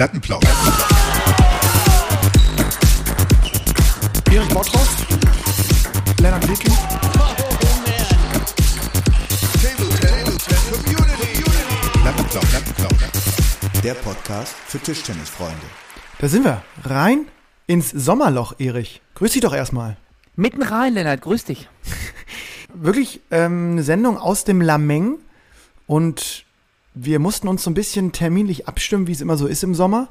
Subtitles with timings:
[0.00, 0.44] Plattenplausch.
[4.32, 5.06] Erik Bottroff,
[6.22, 6.72] Lennart Wilking.
[12.00, 12.48] Plattenplausch.
[12.48, 13.82] Plattenplausch.
[13.84, 15.54] Der Podcast für Tischtennisfreunde.
[16.18, 16.62] Da sind wir.
[16.82, 17.26] Rein
[17.66, 19.02] ins Sommerloch, Erich.
[19.16, 19.98] Grüß dich doch erstmal.
[20.34, 21.68] Mitten rein, Lennart, grüß dich.
[22.72, 25.18] Wirklich ähm, eine Sendung aus dem Lameng.
[25.86, 26.46] Und
[26.94, 30.08] wir mussten uns so ein bisschen terminlich abstimmen, wie es immer so ist im Sommer.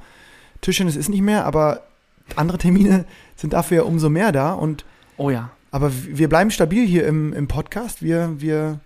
[0.61, 1.83] Tischtennis ist nicht mehr, aber
[2.35, 3.05] andere Termine
[3.35, 4.53] sind dafür ja umso mehr da.
[4.53, 4.85] Und
[5.17, 5.49] Oh ja.
[5.71, 8.02] Aber wir bleiben stabil hier im, im Podcast.
[8.02, 8.79] Wir, wir,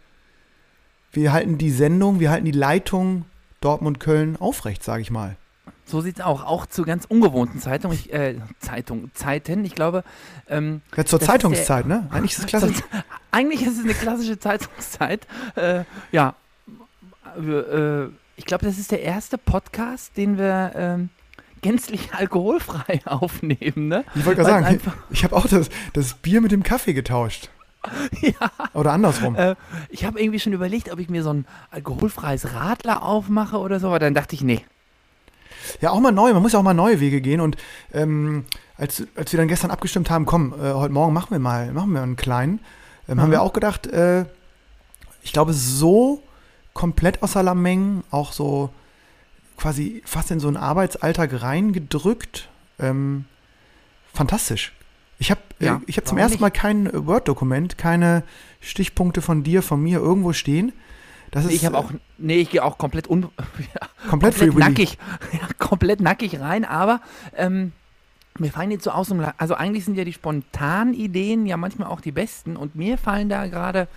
[1.11, 3.25] wir halten die Sendung, wir halten die Leitung
[3.61, 5.37] Dortmund-Köln aufrecht, sage ich mal.
[5.85, 6.43] So sieht's auch.
[6.45, 7.97] Auch zu ganz ungewohnten Zeitungen.
[7.97, 9.63] Ich, äh, Zeitung, Zeiten.
[9.65, 10.03] Ich glaube.
[10.49, 12.07] Ähm, Ja, zur Zeitungszeit, ne?
[12.09, 12.73] Eigentlich ist es klasse.
[12.73, 12.83] zur-
[13.31, 15.27] eigentlich ist es eine klassische Zeitungszeit.
[15.55, 16.35] Äh, ja.
[17.37, 21.09] Wir, äh, ich glaube, das ist der erste Podcast, den wir ähm,
[21.61, 23.87] gänzlich alkoholfrei aufnehmen.
[23.87, 24.03] Ne?
[24.15, 24.79] Ich wollte gerade sagen,
[25.11, 27.49] ich habe auch das, das Bier mit dem Kaffee getauscht.
[28.21, 28.49] Ja.
[28.73, 29.35] Oder andersrum.
[29.35, 29.55] Äh,
[29.89, 33.87] ich habe irgendwie schon überlegt, ob ich mir so ein alkoholfreies Radler aufmache oder so,
[33.87, 34.63] aber dann dachte ich, nee.
[35.81, 36.31] Ja, auch mal neu.
[36.31, 37.41] Man muss ja auch mal neue Wege gehen.
[37.41, 37.57] Und
[37.93, 38.45] ähm,
[38.77, 41.91] als, als wir dann gestern abgestimmt haben, komm, äh, heute Morgen machen wir mal, machen
[41.91, 42.61] wir einen kleinen,
[43.09, 43.31] ähm, haben Mhm.
[43.33, 44.23] wir auch gedacht, äh,
[45.21, 46.23] ich glaube, so
[46.73, 48.69] komplett außer Lameng, auch so
[49.57, 52.49] quasi fast in so einen Arbeitsalltag reingedrückt.
[52.79, 53.25] Ähm,
[54.11, 54.73] fantastisch.
[55.19, 56.41] Ich habe Ja, äh, ich hab zum ersten nicht?
[56.41, 58.23] Mal kein äh, Word-Dokument, keine
[58.59, 60.73] Stichpunkte von dir, von mir irgendwo stehen.
[61.31, 63.23] Das ist ich habe äh, auch, nee, ich gehe auch komplett un,
[63.59, 64.97] ja, komplett, komplett nackig,
[65.31, 67.01] ja, komplett nackig rein, aber
[67.35, 67.71] ähm,
[68.37, 72.01] mir fallen jetzt so aus also eigentlich sind ja die spontanen Ideen ja manchmal auch
[72.01, 73.87] die besten und mir fallen da gerade,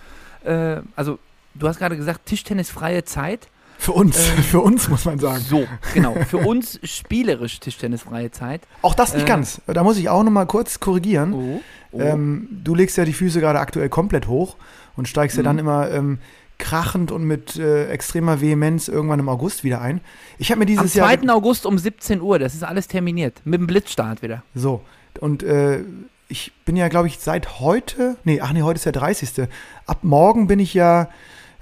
[0.43, 1.19] äh, also
[1.57, 3.49] du hast gerade gesagt, tischtennisfreie Zeit.
[3.79, 5.43] Für uns, Ähm, für uns muss man sagen.
[5.47, 8.61] So, genau, für uns spielerisch tischtennisfreie Zeit.
[8.81, 9.61] Auch das nicht Äh, ganz.
[9.67, 11.33] Da muss ich auch noch mal kurz korrigieren.
[11.33, 11.99] Oh, oh.
[12.01, 14.55] Ähm, du legst ja die Füße gerade aktuell komplett hoch
[14.95, 15.45] und steigst ja Mhm.
[15.45, 16.17] dann immer ähm,
[16.57, 20.01] krachend und mit äh, extremer Vehemenz irgendwann im August wieder ein.
[20.39, 21.29] Ich habe mir Am dieses Jahr 2.
[21.29, 24.41] August um 17 Uhr, das ist alles terminiert, mit dem Blitzstart wieder.
[24.55, 24.81] so
[25.19, 25.83] und äh,
[26.29, 29.47] ich bin ja glaube ich seit heute, nee, ach nee, heute ist der 30.
[29.85, 31.09] Ab morgen bin ich ja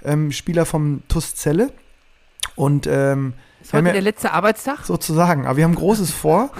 [0.06, 1.70] ähm, Spieler vom TuS Celle
[2.54, 4.84] und ähm, Ist heute ja- der letzte Arbeitstag?
[4.86, 5.46] sozusagen.
[5.46, 6.50] Aber wir haben Großes vor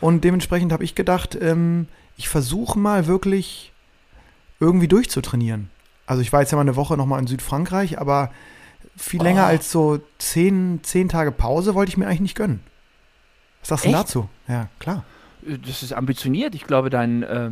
[0.00, 3.72] und dementsprechend habe ich gedacht, ähm, ich versuche mal wirklich
[4.60, 5.70] irgendwie durchzutrainieren.
[6.06, 8.30] Also ich war jetzt ja mal eine Woche nochmal in Südfrankreich, aber
[8.96, 9.24] viel Oh.
[9.24, 12.60] länger als so zehn, zehn Tage Pause wollte ich mir eigentlich nicht gönnen.
[13.60, 14.28] Was sagst du dazu?
[14.48, 15.04] Ja, klar.
[15.46, 16.54] Äh, Das ist ambitioniert.
[16.54, 17.50] Ich glaube, dein, äh,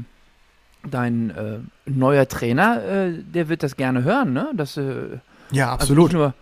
[0.88, 4.50] dein äh, neuer Trainer, äh, der wird das gerne hören, ne?
[4.54, 5.18] Das, äh,
[5.52, 6.12] Ja, also absolut.
[6.12, 6.34] nicht nur,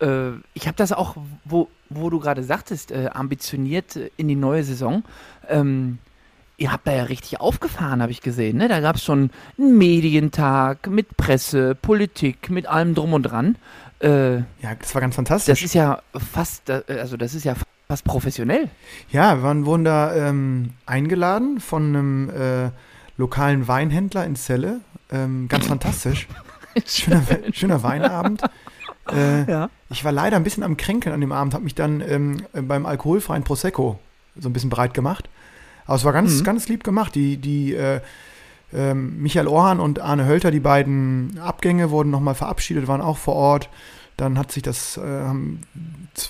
[0.00, 4.36] äh, ich habe das auch, wo, wo du gerade sagtest, äh, ambitioniert äh, in die
[4.36, 5.04] neue Saison.
[5.48, 5.98] Ähm,
[6.56, 8.58] ihr habt da ja richtig aufgefahren, habe ich gesehen.
[8.58, 8.68] Ne?
[8.68, 13.56] Da gab es schon einen Medientag mit Presse, Politik, mit allem drum und dran.
[14.00, 15.64] Äh, ja, das war ganz das fantastisch.
[15.64, 16.02] ist ja
[16.32, 17.54] fast, also das ist ja
[17.88, 18.68] fast professionell.
[19.10, 22.70] Ja, wir wurden da ähm, eingeladen von einem äh,
[23.16, 24.80] lokalen Weinhändler in Celle.
[25.10, 26.28] Ähm, ganz fantastisch.
[26.86, 28.42] Schöner, schöner Weinabend.
[29.10, 29.70] Äh, Ja.
[29.90, 32.86] Ich war leider ein bisschen am Kränkeln an dem Abend, habe mich dann ähm, beim
[32.86, 33.98] alkoholfreien Prosecco
[34.38, 35.28] so ein bisschen breit gemacht.
[35.86, 36.44] Aber es war ganz, Mhm.
[36.44, 37.14] ganz lieb gemacht.
[37.14, 38.00] Die, die äh,
[38.72, 43.34] ähm, Michael Orhan und Arne Hölter, die beiden Abgänge, wurden nochmal verabschiedet, waren auch vor
[43.36, 43.68] Ort.
[44.16, 45.60] Dann hat sich das, äh, haben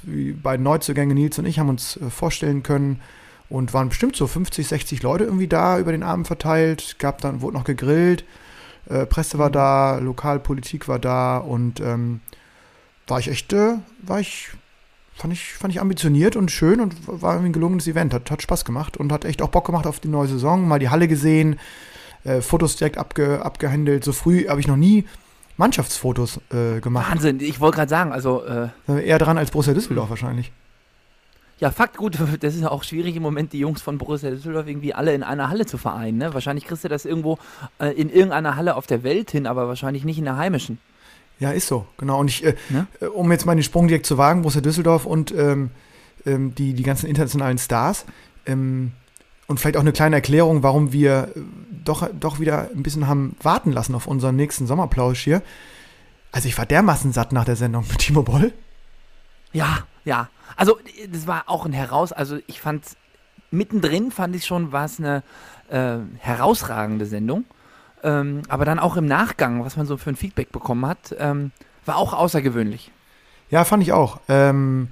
[0.04, 3.00] die beiden Neuzugänge, Nils und ich, haben uns äh, vorstellen können
[3.49, 6.97] und waren bestimmt so 50, 60 Leute irgendwie da über den Abend verteilt.
[6.99, 8.25] Gab dann, wurde noch gegrillt,
[8.89, 12.21] äh, Presse war da, Lokalpolitik war da und ähm,
[13.06, 14.50] war ich echt, äh, war ich,
[15.15, 18.15] fand ich, fand ich ambitioniert und schön und war irgendwie ein gelungenes Event.
[18.15, 20.67] Hat, hat Spaß gemacht und hat echt auch Bock gemacht auf die neue Saison.
[20.67, 21.59] Mal die Halle gesehen,
[22.25, 24.05] äh, Fotos direkt abge, abgehandelt.
[24.05, 25.05] So früh habe ich noch nie
[25.56, 27.10] Mannschaftsfotos äh, gemacht.
[27.13, 30.53] Wahnsinn, ich wollte gerade sagen, also äh, Eher dran als Borussia Düsseldorf wahrscheinlich.
[31.60, 34.66] Ja, Fakt, gut, das ist ja auch schwierig im Moment, die Jungs von Borussia Düsseldorf
[34.66, 36.18] irgendwie alle in einer Halle zu vereinen.
[36.18, 36.34] Ne?
[36.34, 37.39] Wahrscheinlich kriegst du das irgendwo
[37.78, 40.78] äh, in irgendeiner Halle auf der Welt hin, aber wahrscheinlich nicht in der heimischen.
[41.41, 42.21] Ja, ist so, genau.
[42.21, 42.86] Und ich, äh, Ne?
[43.01, 45.71] äh, um jetzt mal den Sprung direkt zu wagen, Borussia Düsseldorf und ähm,
[46.27, 48.04] ähm, die, die ganzen internationalen Stars.
[48.47, 48.92] Ähm,
[49.47, 51.41] und vielleicht auch eine kleine Erklärung, warum wir äh,
[51.84, 55.42] doch, doch wieder ein bisschen haben warten lassen auf unseren nächsten Sommerplausch hier.
[56.33, 58.53] Also ich war dermaßen satt nach der Sendung mit Timo Boll.
[59.54, 60.28] Ja, ja.
[60.56, 60.78] Also,
[61.10, 62.84] das war auch ein Heraus, also ich fand,
[63.51, 65.22] mittendrin fand ich schon, war es eine
[65.71, 67.45] äh, herausragende Sendung.
[68.03, 71.53] Ähm, aber dann auch im Nachgang, was man so für ein Feedback bekommen hat, ähm,
[71.86, 72.91] war auch außergewöhnlich.
[73.48, 74.21] Ja, fand ich auch.
[74.28, 74.89] Ähm,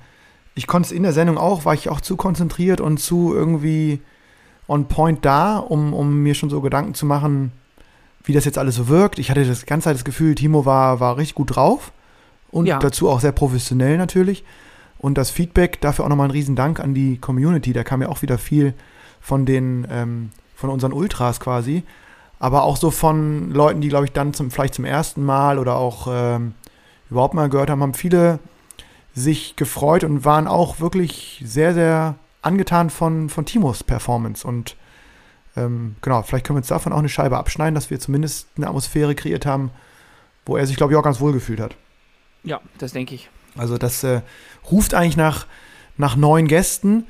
[0.55, 4.01] ich konnte es in der Sendung auch, war ich auch zu konzentriert und zu irgendwie
[4.69, 7.53] on point da, um, um mir schon so Gedanken zu machen,
[8.25, 9.19] wie das jetzt alles so wirkt.
[9.19, 11.93] Ich hatte das ganze Zeit das Gefühl, Timo war, war richtig gut drauf
[12.53, 12.79] und Ja.
[12.79, 14.45] dazu auch sehr professionell natürlich.
[14.99, 17.73] Und das Feedback, dafür auch nochmal ein Riesen Dank an die Community.
[17.73, 18.75] Da kam ja auch wieder viel
[19.21, 21.83] von den, ähm, von unseren Ultras quasi.
[22.39, 25.77] Aber auch so von Leuten, die, glaube ich, dann zum, vielleicht zum ersten Mal oder
[25.77, 26.55] auch ähm,
[27.11, 28.39] überhaupt mal gehört haben, haben viele
[29.15, 34.47] sich gefreut und waren auch wirklich sehr, sehr angetan von, von Timos Performance.
[34.47, 34.77] Und
[35.57, 38.69] ähm, genau, vielleicht können wir uns davon auch eine Scheibe abschneiden, dass wir zumindest eine
[38.69, 39.71] Atmosphäre kreiert haben,
[40.47, 41.77] wo er sich, glaube ich, auch ganz wohl gefühlt hat.
[42.45, 43.29] Ja, das denke ich.
[43.57, 44.23] Also das äh,
[44.71, 45.47] ruft eigentlich nach,
[45.97, 47.07] nach neuen Gästen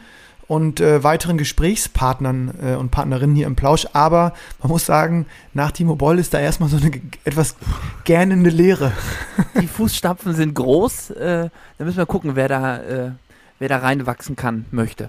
[0.49, 3.87] und äh, weiteren Gesprächspartnern äh, und Partnerinnen hier im Plausch.
[3.93, 6.91] Aber man muss sagen, nach Timo Boll ist da erstmal so eine
[7.25, 7.57] etwas
[8.05, 8.93] gähnende Leere.
[9.61, 11.11] Die Fußstapfen sind groß.
[11.11, 13.11] Äh, da müssen wir gucken, wer da, äh,
[13.59, 15.09] wer da reinwachsen kann, möchte.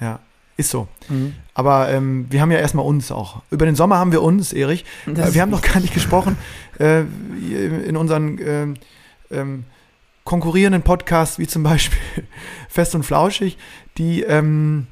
[0.00, 0.18] Ja,
[0.56, 0.88] ist so.
[1.54, 3.42] Aber ähm, wir haben ja erstmal uns auch.
[3.50, 4.84] Über den Sommer haben wir uns, Erich.
[5.06, 6.36] Das Äh, wir haben noch gar nicht gesprochen
[6.78, 8.76] äh, in unseren
[9.34, 9.64] ähm,
[10.24, 11.98] konkurrierenden Podcasts, wie zum Beispiel
[12.68, 13.58] Fest und Flauschig,
[13.98, 14.86] die ähm,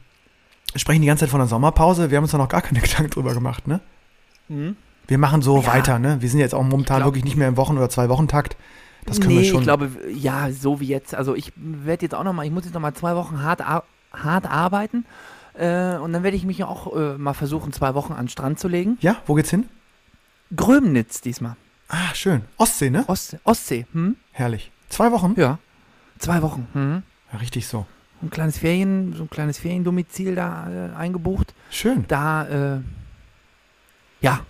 [0.76, 2.10] sprechen die ganze Zeit von der Sommerpause.
[2.10, 3.80] Wir haben uns da noch gar keine Gedanken drüber gemacht, ne?
[4.48, 4.76] Mhm.
[5.08, 5.66] Wir machen so Ja.
[5.66, 6.18] weiter, ne?
[6.20, 8.56] Wir sind jetzt auch momentan glaub- wirklich nicht mehr im Wochen- oder Zwei-Wochen-Takt.
[9.04, 9.60] Das können nee, wir schon.
[9.60, 11.14] ich glaube, ja, so wie jetzt.
[11.14, 13.60] Also ich werde jetzt auch noch mal, ich muss jetzt noch mal zwei Wochen hart,
[13.60, 15.04] ar hart arbeiten.
[15.54, 18.58] Äh, und dann werde ich mich auch äh, mal versuchen, zwei Wochen an den Strand
[18.60, 18.96] zu legen.
[19.00, 19.68] ja, wo geht's hin?
[20.54, 21.56] Grömnitz diesmal.
[21.94, 22.40] Ah, schön.
[22.56, 23.04] Ostsee, ne?
[23.06, 23.86] Ost Ostsee.
[23.92, 24.16] Hm?
[24.32, 24.70] Herrlich.
[24.88, 25.34] Zwei Wochen?
[25.36, 25.58] Ja.
[26.18, 26.66] Zwei Wochen.
[26.72, 27.02] Hm?
[27.32, 27.84] Ja, richtig so.
[28.22, 31.52] Ein kleines Ferien, so ein kleines Feriendomizil da äh, eingebucht.
[31.70, 32.04] Schön.
[32.08, 32.80] Da, äh,
[34.22, 34.40] ja.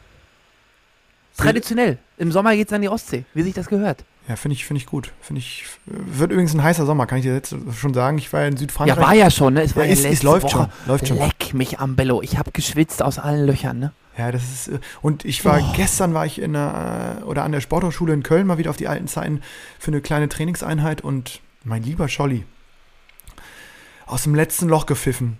[1.37, 1.99] Traditionell.
[2.19, 4.05] Im Sommer geht's an die Ostsee, wie sich das gehört.
[4.29, 5.11] Ja, finde ich, finde ich gut.
[5.21, 8.19] Finde ich, wird übrigens ein heißer Sommer, kann ich dir jetzt schon sagen.
[8.19, 8.99] Ich war ja in Ja, Südfrankreich.
[8.99, 9.62] war ja schon, ne?
[9.62, 10.53] Es war Ja, ja, ist- letzte läuft Woche.
[10.53, 11.19] schon, läuft schon.
[11.19, 12.23] Leck mich am Bello.
[12.23, 13.93] Ich habe geschwitzt aus allen Löchern, ne?
[14.19, 14.69] Ja, das ist.
[14.69, 15.73] äh, Und ich war Oh.
[15.75, 18.76] gestern war ich in der äh, oder an der Sporthochschule in Köln mal wieder auf
[18.76, 19.41] die alten Zeiten
[19.79, 22.44] für eine kleine Trainingseinheit und mein lieber Scholli
[24.06, 25.38] aus dem letzten Loch gepfiffen.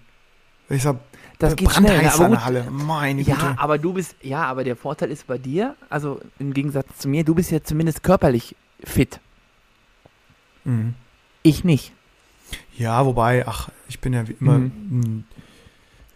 [0.71, 0.97] Ich sag,
[1.39, 2.01] Das geht schnell.
[2.03, 2.13] ne?
[2.15, 2.71] Aber an gut, der Halle.
[2.71, 3.55] Meine Ja, Güte.
[3.59, 7.25] aber du bist, ja, aber der Vorteil ist bei dir, also im Gegensatz zu mir,
[7.25, 9.21] du bist ja zumindest körperlich fit.
[10.65, 10.95] Mhm.
[11.43, 11.93] Ich nicht.
[12.79, 14.59] Ja, wobei, ach, ich bin ja wie immer.
[14.59, 14.73] Mhm.
[14.91, 15.23] mh,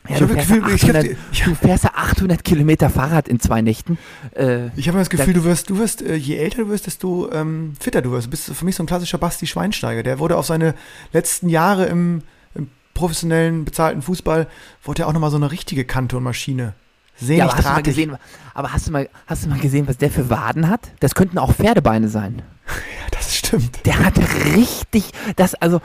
[0.09, 1.91] Ja, ich du, habe das fährst ja Gefühl, ich, 800, hab- ich, du fährst ja
[1.95, 3.99] 800 Kilometer Fahrrad in zwei Nächten.
[4.35, 7.31] Äh, ich habe das Gefühl, du wirst, du wirst, äh, je älter du wirst, desto
[7.33, 8.27] ähm, fitter du wirst.
[8.27, 10.03] Du bist für mich so ein klassischer Basti Schweinsteiger.
[10.03, 10.75] Der wurde auf seine
[11.13, 12.23] letzten Jahre im,
[12.55, 14.47] im professionellen, bezahlten Fußball,
[14.85, 16.75] wurde er auch nochmal so eine richtige Kante und Maschine.
[17.19, 17.95] Sehnig, ja, aber hast du mal drahtig.
[17.97, 18.17] gesehen,
[18.53, 20.91] aber hast du mal, hast du mal gesehen, was der für Waden hat?
[21.01, 22.43] Das könnten auch Pferdebeine sein.
[22.69, 23.87] Ja, das stimmt.
[23.87, 24.19] Der hat
[24.57, 25.81] richtig, das, also,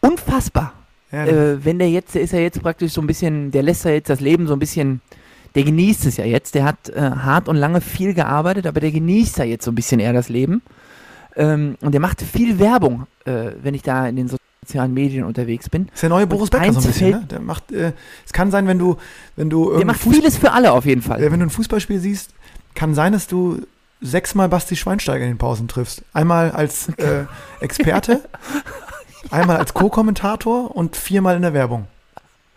[0.00, 0.72] unfassbar.
[1.12, 3.84] Ja, Äh, wenn der jetzt, der ist ja jetzt praktisch so ein bisschen, der lässt
[3.84, 5.00] ja jetzt das Leben so ein bisschen,
[5.54, 6.54] der genießt es ja jetzt.
[6.54, 9.74] Der hat äh, hart und lange viel gearbeitet, aber der genießt ja jetzt so ein
[9.74, 10.62] bisschen eher das Leben.
[11.36, 15.68] Ähm, und der macht viel Werbung, äh, wenn ich da in den sozialen Medien unterwegs
[15.68, 15.88] bin.
[15.94, 17.26] ist der neue Boris Becker so ein bisschen, ne?
[17.30, 17.92] Der macht, äh,
[18.24, 18.96] es kann sein, wenn du,
[19.36, 21.20] wenn du Der macht Fuß- vieles für alle auf jeden Fall.
[21.30, 22.30] wenn du ein Fußballspiel siehst,
[22.74, 23.60] kann sein, dass du
[24.00, 26.02] sechsmal Basti Schweinsteiger in den Pausen triffst.
[26.12, 27.24] Einmal als äh,
[27.60, 28.22] Experte,
[29.30, 31.86] einmal als Co-Kommentator und viermal in der Werbung.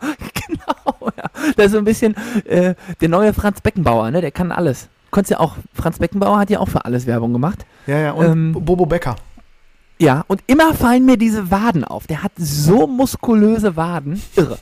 [0.00, 1.24] genau, ja.
[1.56, 2.14] Das ist so ein bisschen
[2.46, 4.20] äh, der neue Franz Beckenbauer, ne?
[4.20, 4.88] Der kann alles.
[5.10, 7.66] Konntest ja auch, Franz Beckenbauer hat ja auch für alles Werbung gemacht.
[7.86, 9.16] Ja, ja, und Ähm, Bobo Becker.
[9.98, 12.06] Ja, und immer fallen mir diese Waden auf.
[12.06, 14.22] Der hat so muskulöse Waden.
[14.36, 14.58] Irre.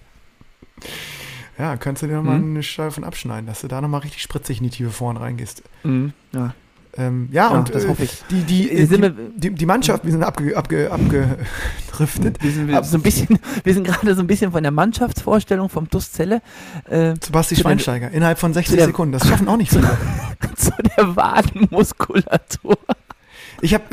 [1.59, 2.51] Ja, könntest du dir nochmal Mhm.
[2.55, 5.63] eine Scheibe von abschneiden, dass du da nochmal richtig spritzig in die Tiefe vorne reingehst.
[5.85, 6.55] Ja,
[6.99, 8.23] Ähm, ja, ja, und das äh, hoffe ich.
[8.29, 12.43] die, die, Äh, sind die, wir- die, die Mannschaft, wir sind abge, abge, abgedriftet.
[12.43, 15.89] Wir sind, so ein bisschen, wir sind gerade so ein bisschen von der Mannschaftsvorstellung vom
[15.89, 16.43] TuS Celle
[16.89, 19.13] äh, Zu Basti Zu Schweinsteiger, innerhalb von 60 der- Sekunden.
[19.13, 19.89] Das schaffen auch nicht viele.
[20.57, 22.77] zu der Wadenmuskulatur.
[23.61, 23.85] Ich habe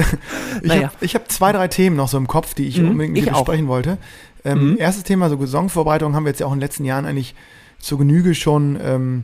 [0.61, 0.87] ich Naja.
[0.87, 3.25] hab, ich hab zwei, drei Themen noch so im Kopf, die ich Mhm, unbedingt ich
[3.25, 3.39] dir auch.
[3.45, 3.97] besprechen wollte.
[4.43, 4.77] Ähm, Mhm.
[4.77, 7.33] Erstes Thema, so Saisonvorbereitung haben wir jetzt ja auch in den letzten Jahren eigentlich
[7.79, 9.23] zur Genüge schon ähm,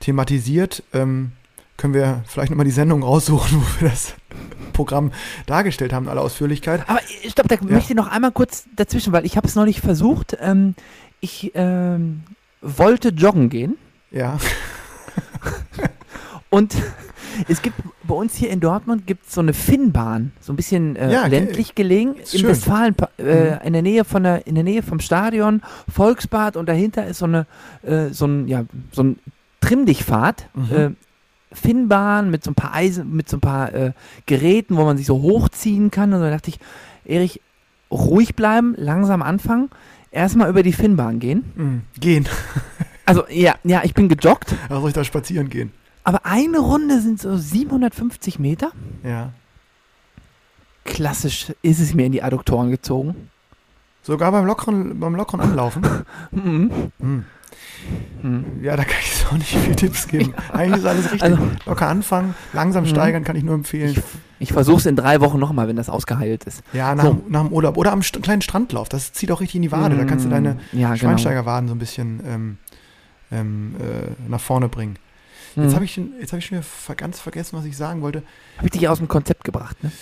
[0.00, 0.82] thematisiert.
[0.92, 1.32] Ähm,
[1.76, 4.14] können wir vielleicht nochmal die Sendung raussuchen, wo wir das
[4.72, 5.12] Programm
[5.46, 6.82] dargestellt haben, in aller Ausführlichkeit.
[6.88, 9.64] Aber äh, stopp, da möchte ich noch einmal kurz dazwischen, weil ich habe es noch
[9.64, 10.36] nicht versucht.
[10.40, 10.74] Ähm,
[11.20, 12.22] ich ähm,
[12.60, 13.76] wollte joggen gehen
[14.10, 14.38] Ja,
[16.50, 16.74] und
[17.48, 21.12] es gibt bei uns hier in Dortmund gibt so eine Finnbahn, so ein bisschen äh,
[21.12, 22.44] Ja, ländlich gelegen, schön.
[22.46, 23.58] Westfalen, äh, Mhm.
[23.64, 25.62] in der Nähe von der, in der Nähe vom Stadion,
[25.92, 27.46] Volksbad und dahinter ist so eine,
[27.82, 29.18] äh, so ein, ja, so ein
[29.60, 30.46] Trimm-dich-Fahrt.
[30.54, 30.96] Mhm.
[31.54, 33.92] Finnbahn mit so ein paar Eisen, mit so ein paar äh,
[34.26, 36.12] Geräten, wo man sich so hochziehen kann.
[36.12, 36.58] Und da dachte ich,
[37.04, 37.40] Erich,
[37.90, 39.70] ruhig bleiben, langsam anfangen,
[40.10, 41.44] erstmal über die Finnbahn gehen.
[41.54, 41.82] Mhm.
[42.00, 42.28] Gehen.
[43.06, 45.72] Also ja, ja, ich bin gejoggt, Da soll ich da spazieren gehen.
[46.04, 48.70] aber eine Runde sind so 750 Meter.
[49.02, 49.32] Ja.
[50.84, 53.28] Klassisch ist es mir in die Adduktoren gezogen.
[54.02, 55.82] Sogar beim lockeren, beim lockeren Anlaufen.
[56.30, 56.70] Mhm.
[56.70, 56.92] Hm.
[56.98, 57.24] Mhm.
[58.62, 60.32] Ja, da kann ich so nicht viel Tipps geben.
[60.52, 61.22] Eigentlich ist alles richtig.
[61.22, 62.88] Also- Locker anfangen, langsam Mhm.
[62.88, 63.90] steigern, kann ich nur empfehlen.
[63.90, 64.00] Ich,
[64.38, 66.62] ich versuche es in drei Wochen nochmal, wenn das ausgeheilt ist.
[66.72, 67.12] ja, nach, So.
[67.14, 67.76] dem- nach dem Urlaub.
[67.76, 68.88] Oder am St kleinen Strandlauf.
[68.88, 69.96] Das zieht auch richtig in die Wade.
[69.96, 70.96] Da kannst du deine Mm, ja, genau.
[70.96, 72.58] Schweinsteigerwaden so ein bisschen ähm,
[73.30, 74.96] ähm, äh, nach vorne bringen.
[75.56, 75.74] Jetzt Mhm.
[75.74, 78.22] habe ich, jetzt hab ich schon wieder ganz vergessen, was ich sagen wollte.
[78.56, 79.82] Hab ich dich aus dem Konzept gebracht.
[79.84, 79.92] Ne?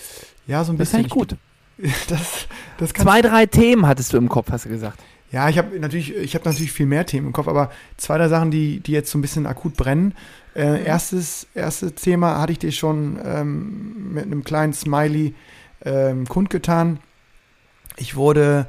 [0.47, 1.01] Ja, so ein Das ist bisschen.
[1.01, 1.37] eigentlich gut.
[2.09, 2.47] Das,
[2.79, 5.01] das kann Zwei, drei Themen hattest du im Kopf, hast du gesagt.
[5.33, 8.29] Ja, ich habe natürlich, ich habe natürlich viel mehr Themen im Kopf, aber zwei der
[8.29, 10.15] Sachen, die, die jetzt so ein bisschen akut brennen.
[10.55, 15.35] Äh, erstes, erstes Thema hatte ich dir schon ähm, mit einem kleinen Smiley
[15.85, 16.99] ähm, kundgetan.
[17.97, 18.67] Ich wurde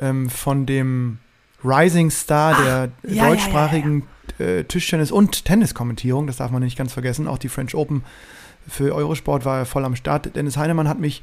[0.00, 1.18] ähm, von dem
[1.64, 4.02] Rising Star der ja, ja, deutschsprachigen
[4.38, 7.28] Äh, Tischtennis- und Tenniskommentierung, das darf man nicht ganz vergessen.
[7.28, 8.02] Auch die French Open
[8.66, 10.34] für Eurosport war voll am Start.
[10.34, 11.22] Dennis Heinemann hat mich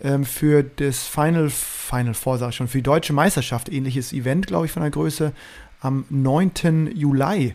[0.00, 4.46] ähm, für das Final, Final Four, sag ich schon, für die deutsche Meisterschaft, ähnliches Event,
[4.46, 5.32] glaube ich, von der Größe,
[5.80, 6.90] am 9.
[6.94, 7.54] Juli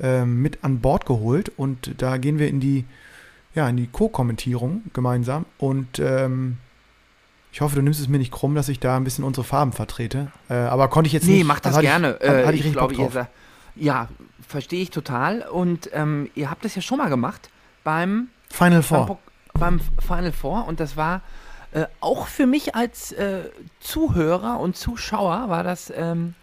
[0.00, 1.50] ähm, mit an Bord geholt.
[1.56, 2.84] Und da gehen wir in die,
[3.54, 5.46] ja, in die Co-Kommentierung gemeinsam.
[5.58, 6.58] Und ähm,
[7.52, 9.72] ich hoffe, du nimmst es mir nicht krumm, dass ich da ein bisschen unsere Farben
[9.72, 10.30] vertrete.
[10.48, 11.46] Äh, aber konnte ich jetzt Nee, nicht.
[11.46, 12.18] macht das also gerne.
[12.20, 13.28] Ich, hatte, Äh, hatte ich ich richtig glaube, ihr
[13.76, 14.08] ja,
[14.46, 15.42] verstehe ich total.
[15.42, 17.50] Und ähm, ihr habt das ja schon mal gemacht
[17.84, 19.06] beim, Final beim, Four.
[19.06, 19.18] Pok-
[19.58, 20.66] beim Final Four.
[20.66, 21.22] Und das war
[21.72, 23.42] äh, auch für mich als äh,
[23.80, 26.34] Zuhörer und Zuschauer war das ähm,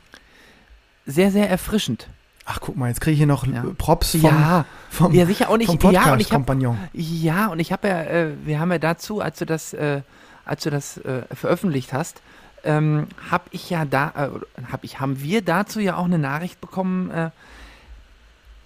[1.05, 2.07] sehr, sehr erfrischend.
[2.45, 3.65] Ach, guck mal, jetzt kriege ich hier noch Ja.
[3.77, 5.49] Props vom, ja, vom, ja, sicher.
[5.49, 6.77] Und ich, vom ja, und ich habe Podcast-Kompagnon.
[6.93, 10.01] Ja, und ich habe ja, äh, wir haben ja dazu, als du das, äh,
[10.45, 12.21] als du das äh, veröffentlicht hast,
[12.63, 14.31] ähm, habe ich ja da,
[14.71, 17.31] hab ich, haben wir dazu ja auch eine Nachricht bekommen.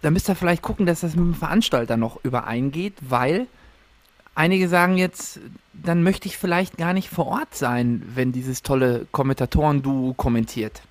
[0.01, 3.47] Da müsst ihr vielleicht gucken, dass das mit dem Veranstalter noch übereingeht, weil
[4.35, 5.39] einige sagen jetzt,
[5.73, 10.81] dann möchte ich vielleicht gar nicht vor Ort sein, wenn dieses tolle Kommentatoren-Duo kommentiert.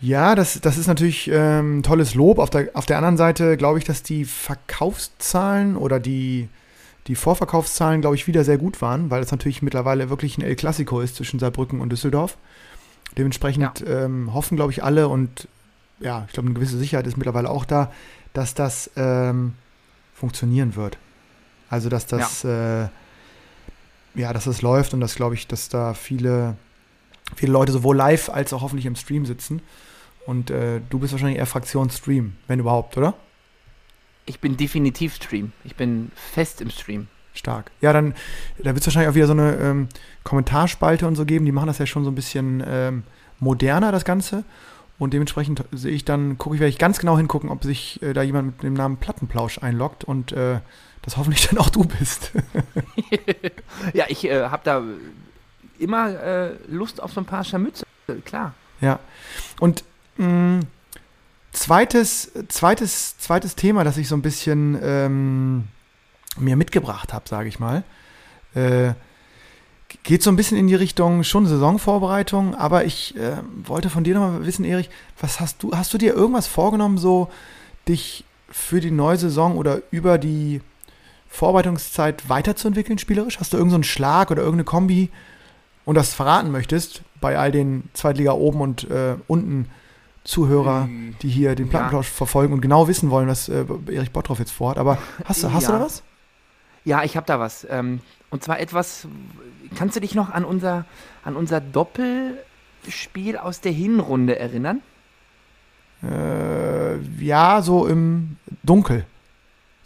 [0.00, 2.38] Ja, das, das ist natürlich ähm, tolles Lob.
[2.38, 6.48] Auf der, auf der anderen Seite glaube ich, dass die Verkaufszahlen oder die,
[7.08, 10.54] die Vorverkaufszahlen, glaube ich, wieder sehr gut waren, weil es natürlich mittlerweile wirklich ein El
[10.54, 12.38] Clasico ist zwischen Saarbrücken und Düsseldorf.
[13.16, 15.48] Dementsprechend ähm, hoffen, glaube ich, alle und
[15.98, 17.90] ja, ich glaube, eine gewisse Sicherheit ist mittlerweile auch da,
[18.32, 19.54] dass das ähm,
[20.14, 20.96] funktionieren wird.
[21.70, 22.84] Also, dass das, ja.
[22.84, 22.88] Äh,
[24.14, 26.56] ja, dass das läuft und dass, glaube ich, dass da viele,
[27.36, 29.62] viele Leute sowohl live als auch hoffentlich im Stream sitzen.
[30.26, 33.14] Und äh, du bist wahrscheinlich eher Fraktion Stream, wenn überhaupt, oder?
[34.26, 35.52] Ich bin definitiv Stream.
[35.64, 37.08] Ich bin fest im Stream.
[37.34, 37.70] Stark.
[37.80, 38.14] Ja, dann
[38.58, 39.88] da wird es wahrscheinlich auch wieder so eine ähm,
[40.24, 41.46] Kommentarspalte und so geben.
[41.46, 43.04] Die machen das ja schon so ein bisschen ähm,
[43.38, 44.44] moderner, das Ganze.
[44.98, 48.12] Und dementsprechend sehe ich dann, gucke ich, werde ich ganz genau hingucken, ob sich äh,
[48.12, 50.58] da jemand mit dem Namen Plattenplausch einloggt und äh,
[51.08, 52.32] das hoffentlich dann auch du bist.
[53.94, 54.82] ja, ich äh, habe da
[55.78, 57.86] immer äh, Lust auf so ein paar Scharmütze,
[58.26, 58.52] klar.
[58.82, 58.98] Ja.
[59.58, 59.84] Und
[60.18, 60.60] mh,
[61.52, 65.68] zweites, zweites, zweites Thema, das ich so ein bisschen ähm,
[66.36, 67.84] mir mitgebracht habe, sage ich mal,
[68.54, 68.92] äh,
[70.02, 74.14] geht so ein bisschen in die Richtung schon Saisonvorbereitung, aber ich äh, wollte von dir
[74.14, 77.30] nochmal wissen, Erich, was hast du, hast du dir irgendwas vorgenommen, so
[77.88, 80.60] dich für die neue Saison oder über die
[81.28, 83.38] Vorbereitungszeit weiterzuentwickeln spielerisch?
[83.40, 85.10] Hast du irgendeinen so Schlag oder irgendeine Kombi
[85.84, 89.68] und das verraten möchtest bei all den Zweitliga oben und äh, unten
[90.24, 91.16] Zuhörer, Hm.
[91.22, 94.76] die hier den Plattenplausch verfolgen und genau wissen wollen, was äh, Erich Bottroff jetzt vorhat.
[94.78, 95.72] Aber hast du, hast Ja.
[95.72, 96.02] du da was?
[96.84, 97.66] Ja, ich habe da was.
[97.70, 99.06] Ähm, und zwar etwas,
[99.76, 100.84] kannst du dich noch an unser,
[101.24, 104.82] an unser Doppelspiel aus der Hinrunde erinnern?
[106.02, 109.04] Äh, ja, so im Dunkel.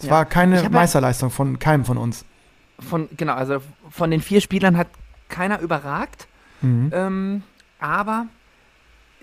[0.03, 0.15] Es Ja.
[0.15, 2.25] war keine Meisterleistung von keinem von uns.
[2.81, 4.89] Von, genau, also von den vier Spielern hat
[5.29, 6.27] keiner überragt.
[6.61, 6.91] Mhm.
[6.93, 7.43] Ähm,
[7.79, 8.27] aber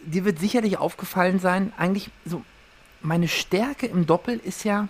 [0.06, 2.44] dir wird sicherlich aufgefallen sein, eigentlich so,
[3.02, 4.88] meine Stärke im Doppel ist ja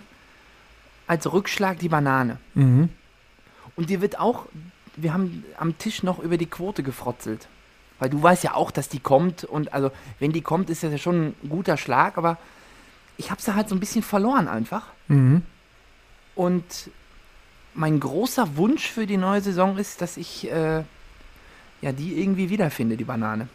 [1.08, 2.38] als Rückschlag die Banane.
[2.54, 2.88] Mhm.
[3.74, 4.46] Und dir wird auch,
[4.94, 7.48] wir haben am Tisch noch über die Quote gefrotzelt.
[7.98, 10.92] Weil du weißt ja auch, dass die kommt und also, wenn die kommt, ist das
[10.92, 12.38] ja schon ein guter Schlag, aber
[13.16, 14.84] ich habe sie halt so ein bisschen verloren einfach.
[15.08, 15.42] Mhm.
[16.34, 16.64] Und
[17.74, 20.82] mein großer Wunsch für die neue Saison ist, dass ich äh,
[21.82, 23.48] ja die irgendwie wiederfinde, die Banane.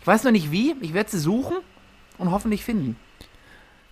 [0.00, 1.56] Ich weiß noch nicht wie, ich werde sie suchen
[2.18, 2.96] und hoffentlich finden.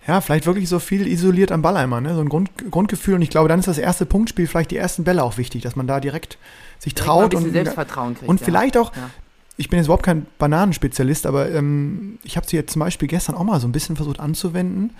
[0.07, 2.15] ja, vielleicht wirklich so viel isoliert am Ball einmal, ne?
[2.15, 3.15] so ein Grund, Grundgefühl.
[3.15, 5.75] Und ich glaube, dann ist das erste Punktspiel vielleicht die ersten Bälle auch wichtig, dass
[5.75, 6.37] man da direkt
[6.79, 8.29] sich Direkt traut und, Selbstvertrauen kriegt.
[8.29, 8.45] und ja.
[8.45, 9.09] vielleicht auch, Ja.
[9.57, 13.35] ich bin jetzt überhaupt kein Bananenspezialist, aber ähm, ich habe sie jetzt zum Beispiel gestern
[13.35, 14.95] auch mal so ein bisschen versucht anzuwenden.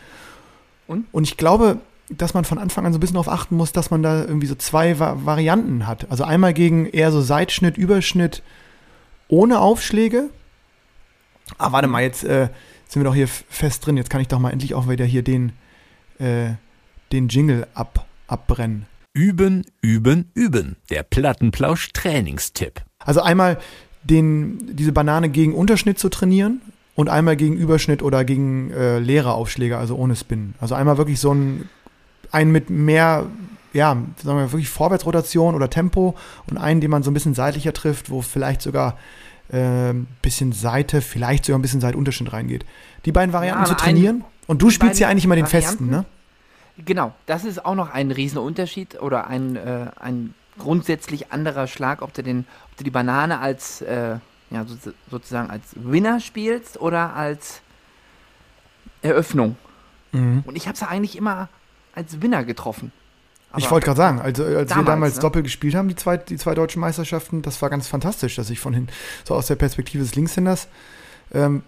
[0.86, 1.06] Und?
[1.12, 3.92] Und ich glaube, dass man von Anfang an so ein bisschen darauf achten muss, dass
[3.92, 6.10] man da irgendwie so zwei Va Varianten hat.
[6.10, 8.42] Also einmal gegen eher so Seitschnitt, Überschnitt
[9.28, 10.30] ohne Aufschläge.
[11.58, 12.50] Ah, warte mal, jetzt äh,
[12.88, 13.98] sind wir doch hier fest drin.
[13.98, 15.54] Jetzt kann ich doch mal endlich auch wieder hier den,
[16.20, 16.52] äh,
[17.12, 18.88] den Jingle ab, abbrennen.
[19.14, 20.78] Üben, üben, üben.
[20.90, 22.82] Der Plattenplausch Trainingstipp.
[23.00, 23.60] Also einmal
[24.04, 26.62] den, diese Banane gegen Unterschnitt zu trainieren
[26.96, 30.54] und einmal gegen Überschnitt oder gegen äh, leere Aufschläge, also ohne Spin.
[30.60, 31.70] Also einmal wirklich so ein,
[32.32, 33.26] einen mit mehr,
[33.74, 36.16] ja, sagen wir wirklich Vorwärtsrotation oder Tempo
[36.50, 38.98] und einen, den man so ein bisschen seitlicher trifft, wo vielleicht sogar
[39.52, 42.66] äh, ein bisschen Seite, vielleicht sogar ein bisschen Seitunterschnitt reingeht.
[43.06, 44.24] Die beiden Varianten Ja, zu trainieren.
[44.48, 45.68] Und du spielst ja eigentlich immer den Varianten?
[45.68, 46.06] festen, ne?
[46.86, 52.14] Genau, das ist auch noch ein Riesenunterschied oder ein, äh, ein grundsätzlich anderer Schlag, ob
[52.14, 54.18] du, den, ob du die Banane als, äh,
[54.50, 57.62] ja, so, sozusagen als Winner spielst oder als
[59.02, 59.58] Eröffnung.
[60.12, 60.44] Mhm.
[60.46, 61.50] Und ich habe es eigentlich immer
[62.00, 62.92] als Winner getroffen.
[63.58, 65.22] Ich Aber- wollte gerade sagen, also als wir Damals, damals ne?
[65.22, 68.60] Doppel gespielt haben, die zwei, die zwei deutschen Meisterschaften, das war ganz fantastisch, dass ich
[68.60, 68.88] von hin,
[69.26, 70.68] so aus der Perspektive des Linkshänders,
[71.34, 71.64] ähm,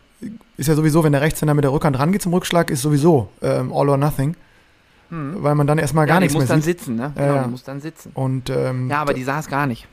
[0.57, 3.73] ist ja sowieso, wenn der Rechtshänder mit der Rückhand rangeht zum Rückschlag, ist sowieso ähm,
[3.73, 4.35] all or nothing,
[5.09, 5.37] Hm.
[5.43, 6.63] weil man dann erstmal ja, gar die nichts mehr sieht.
[6.63, 7.11] sitzen, ne?
[7.15, 7.43] Ja, Genau, ja.
[7.43, 8.11] die muss dann sitzen.
[8.13, 9.87] Und ähm, Ja, aber die saß gar nicht.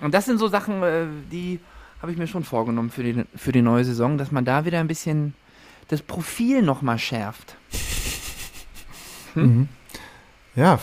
[0.00, 1.58] Und das sind so Sachen, äh, die
[2.02, 4.78] habe ich mir schon vorgenommen für die, für die neue Saison, dass man da wieder
[4.78, 5.34] ein bisschen
[5.88, 7.56] das Profil nochmal schärft.
[9.34, 9.68] Mhm.
[10.56, 10.78] ja,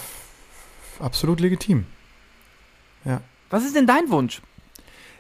[1.00, 1.86] absolut legitim.
[3.50, 4.42] Was ist denn dein Wunsch?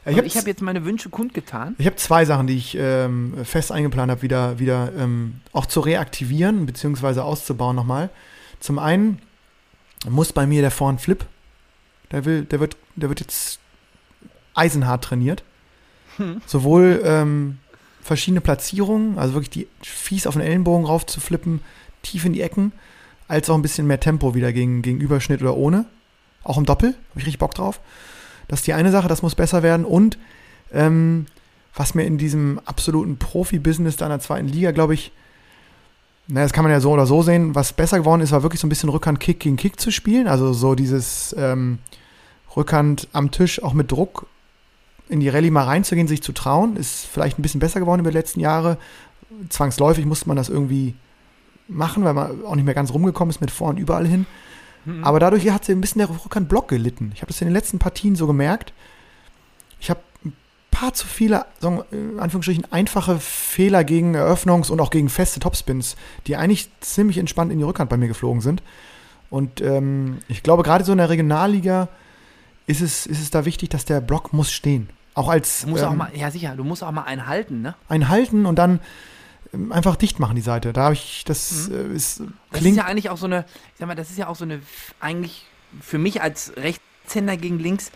[0.08, 1.75] Ich habe habe hab jetzt meine Wünsche kundgetan.
[1.77, 5.79] Ich habe zwei Sachen, die ich ähm, fest eingeplant habe, wieder, wieder ähm, auch zu
[5.79, 7.22] reaktivieren bzw.
[7.22, 8.10] auszubauen nochmal.
[8.60, 9.20] Zum einen
[10.08, 11.25] muss bei mir der Vorhand-Flip,
[12.12, 13.60] der, will, der, wird, der wird jetzt
[14.53, 15.44] eisenhart trainiert.
[16.18, 16.42] Hm.
[16.46, 17.57] Sowohl ähm,
[18.01, 21.61] verschiedene Platzierungen, also wirklich die fies auf den Ellenbogen rauf zu flippen,
[22.03, 22.74] tief in die Ecken,
[23.27, 25.85] als auch ein bisschen mehr Tempo wieder gegen, gegen Überschnitt oder ohne.
[26.44, 27.79] Auch im Doppel, habe ich richtig Bock drauf.
[28.48, 29.85] Das ist die eine Sache, das muss besser werden.
[29.85, 30.18] Und
[30.72, 31.25] ähm,
[31.74, 35.11] was mir in diesem absoluten Profi-Business da in der zweiten Liga, glaube ich,
[36.27, 38.61] naja, das kann man ja so oder so sehen, was besser geworden ist, war wirklich
[38.61, 40.27] so ein bisschen Rückhand-Kick gegen Kick zu spielen.
[40.27, 41.79] Also so dieses ähm,
[42.55, 44.27] Rückhand am Tisch auch mit Druck
[45.07, 48.09] in die Rallye mal reinzugehen, sich zu trauen, ist vielleicht ein bisschen besser geworden über
[48.09, 48.77] die letzten Jahre.
[49.50, 50.96] Zwangsläufig musste man das irgendwie
[51.67, 54.25] machen, weil man auch nicht mehr ganz rumgekommen ist mit vor und überall hin.
[54.85, 55.03] Mhm.
[55.03, 57.11] Aber dadurch hat sie ein bisschen der Rückhand-Block gelitten.
[57.13, 58.73] Ich habe das in den letzten Partien so gemerkt.
[59.79, 60.33] Ich habe ein
[60.71, 65.95] paar zu viele, sagen in Anführungsstrichen, einfache Fehler gegen Eröffnungs- und auch gegen feste Topspins,
[66.27, 68.61] die eigentlich ziemlich entspannt in die Rückhand bei mir geflogen sind.
[69.29, 71.89] Und ähm, ich glaube, gerade so in der Regionalliga
[72.67, 74.89] ist es, ist es da wichtig, dass der Block muss stehen.
[75.13, 77.61] Auch als Du musst auch ähm, mal, ja sicher, du musst auch mal einen halten,
[77.61, 77.75] ne?
[77.87, 78.79] ein halten und dann
[79.72, 80.74] einfach dicht machen die Seite.
[80.74, 82.33] Da habe ich, das äh, ist, Mhm.
[82.51, 84.35] Das klingt ist ja eigentlich auch so eine, ich sag mal, das ist ja auch
[84.35, 84.61] so eine,
[85.00, 85.46] eigentlich
[85.81, 87.91] für mich als Rechtshänder gegen links,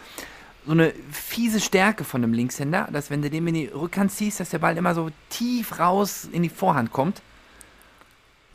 [0.65, 4.39] so eine fiese Stärke von einem Linkshänder, dass wenn du den in die Rückhand ziehst,
[4.39, 7.21] dass der Ball immer so tief raus in die Vorhand kommt.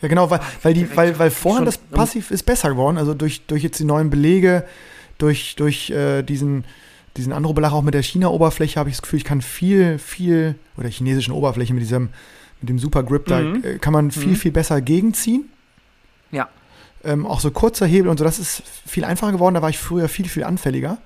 [0.01, 3.47] Ja, genau, weil, weil, die, weil, weil vorhin das Passiv ist besser geworden, also durch,
[3.47, 4.67] durch jetzt die neuen Belege,
[5.19, 6.65] durch, durch äh, diesen,
[7.17, 10.89] diesen Andro-Belach auch mit der China-Oberfläche habe ich das Gefühl, ich kann viel, viel, oder
[10.89, 12.11] chinesischen Oberfläche mit diesem,
[12.61, 13.63] mit dem Super Grip, da Mhm.
[13.65, 14.37] äh, kann man viel, Mhm.
[14.37, 15.49] viel besser gegenziehen.
[16.31, 16.49] Ja.
[17.05, 19.79] Ähm, auch so kurzer Hebel und so, das ist viel einfacher geworden, da war ich
[19.79, 20.99] früher viel, viel anfälliger.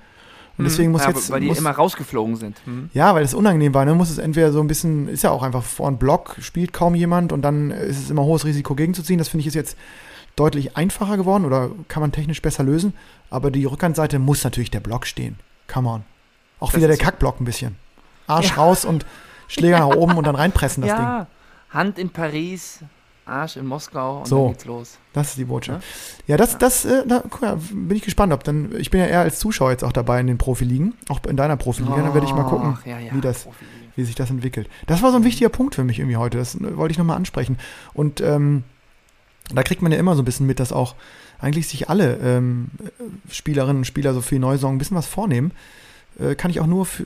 [0.57, 1.11] Und deswegen muss Mhm.
[1.11, 1.31] ja, jetzt.
[1.31, 2.61] Weil die muss, immer rausgeflogen sind.
[2.67, 2.91] Mhm.
[2.93, 3.85] ja, weil es unangenehm war.
[3.85, 3.95] Ne?
[3.95, 6.95] Muss es entweder so ein bisschen, ist ja auch einfach vor einem Block, spielt kaum
[6.97, 9.19] jemand und dann ist es immer hohes Risiko gegenzuziehen.
[9.19, 9.77] Das finde ich ist jetzt
[10.35, 12.93] deutlich einfacher geworden oder kann man technisch besser lösen.
[13.31, 15.37] Aber die Rückhandseite muss natürlich der Block stehen.
[15.73, 16.03] Come on.
[16.61, 16.97] Auch Das wieder der.
[16.97, 17.77] Kackblock ein bisschen.
[18.27, 18.55] Arsch Ja.
[18.57, 19.07] raus und
[19.47, 21.27] Schläger nach oben und dann reinpressen das Ding.
[21.73, 22.81] Ja, Hand in Paris,
[23.27, 24.45] Arsch in Moskau und So.
[24.45, 24.99] dann geht's los.
[25.13, 25.85] Das ist die Botschaft.
[26.27, 29.07] Ja, das, das, äh, da guck mal, bin ich gespannt, ob dann, ich bin ja
[29.07, 32.27] eher als Zuschauer jetzt auch dabei in den Profiligen, auch in deiner Profiliga, dann werde
[32.27, 33.47] ich mal gucken, ja, ja, wie das-
[33.97, 34.69] wie sich das entwickelt.
[34.87, 36.39] Das war so ein wichtiger Punkt für mich irgendwie heute.
[36.39, 37.59] Das wollte ich nochmal ansprechen.
[37.95, 38.63] Und ähm,
[39.53, 40.95] da kriegt man ja immer so ein bisschen mit, dass auch
[41.41, 45.51] eigentlich sich alle ähm, äh, Spielerinnen und Spieler so neue Saison ein bisschen was vornehmen.
[46.19, 47.05] Äh, kann ich auch nur für,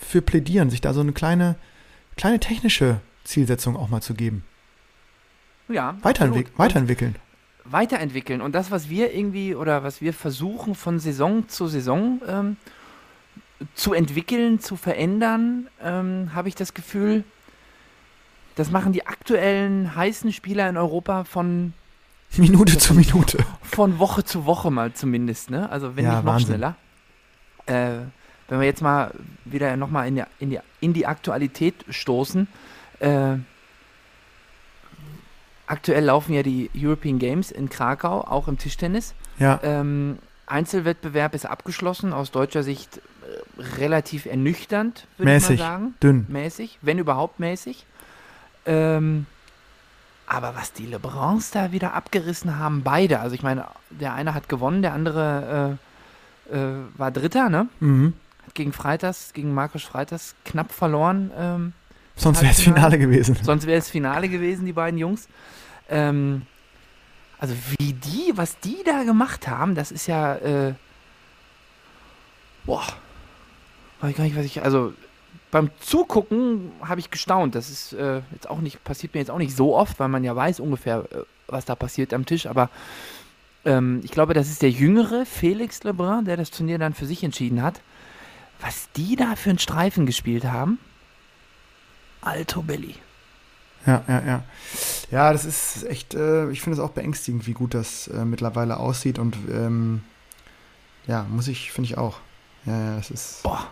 [0.00, 1.54] für plädieren, sich da so eine kleine,
[2.16, 4.44] kleine technische Zielsetzung auch mal zu geben.
[5.68, 6.58] Ja, Weiterentwick absolut.
[6.58, 7.14] weiterentwickeln.
[7.64, 8.40] Und weiterentwickeln.
[8.42, 12.56] Und das, was wir irgendwie oder was wir versuchen von Saison zu Saison ähm,
[13.74, 17.24] zu entwickeln, zu verändern, ähm, habe ich das Gefühl,
[18.56, 21.72] das machen die aktuellen heißen Spieler in Europa von,
[22.36, 23.38] Minute zu Minute.
[23.62, 25.70] von Woche zu Woche mal zumindest, ne?
[25.70, 26.46] Also wenn Ja, nicht noch Wahnsinn.
[26.48, 26.76] schneller.
[27.66, 28.04] Äh,
[28.48, 29.10] wenn wir jetzt mal
[29.46, 32.46] wieder nochmal in, die- in, die, in die Aktualität stoßen.
[33.00, 33.38] Äh,
[35.66, 39.14] aktuell laufen ja die European Games in Krakau, auch im Tischtennis.
[39.38, 45.60] Ja, Ähm, Einzelwettbewerb ist abgeschlossen, aus deutscher Sicht äh, relativ ernüchternd, würde ich mal mäßig,
[45.60, 45.94] sagen.
[46.02, 46.26] dünn.
[46.28, 47.86] Mäßig, wenn überhaupt mäßig.
[48.66, 49.26] Ähm,
[50.26, 53.20] aber was die LeBrons da wieder abgerissen haben, beide.
[53.20, 55.78] Also ich meine, der eine hat gewonnen, der andere
[56.50, 57.68] äh, äh, war Dritter, ne?
[57.80, 58.12] Mhm.
[58.46, 61.30] Hat gegen Freitas, gegen Markus Freitas knapp verloren.
[61.36, 61.72] Ähm,
[62.16, 62.60] Sonst wäre es.
[62.60, 63.36] Finale gewesen.
[63.42, 65.28] Sonst wäre es Finale gewesen, die beiden Jungs.
[65.88, 66.42] Ähm,
[67.38, 70.74] also wie die, was die da gemacht haben, das ist ja, äh,
[72.64, 72.84] boah,
[74.00, 74.94] weiß ich gar nicht, was ich, also
[75.50, 77.54] beim Zugucken habe ich gestaunt.
[77.54, 80.24] Das ist äh, jetzt auch nicht, passiert mir jetzt auch nicht so oft, weil man
[80.24, 82.70] ja weiß ungefähr, äh, was da passiert am Tisch, aber
[83.64, 87.22] ähm, ich glaube, das ist der jüngere Felix Lebrun, der das Turnier dann für sich
[87.22, 87.80] entschieden hat.
[88.60, 90.78] Was die da für einen Streifen gespielt haben,
[92.24, 92.94] Alto Belli.
[93.86, 94.42] Ja, ja, ja.
[95.10, 98.78] Ja, das ist echt, äh, ich finde es auch beängstigend, wie gut das äh, mittlerweile
[98.78, 100.02] aussieht und ähm,
[101.06, 102.16] ja, muss ich, finde ich auch.
[102.64, 103.42] Ja, ja, das ist.
[103.42, 103.68] Boah.